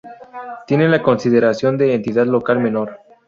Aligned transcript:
Tiene 0.65 0.89
la 0.89 1.03
consideración 1.03 1.77
de 1.77 1.93
Entidad 1.93 2.25
Local 2.25 2.59
Menor. 2.59 3.01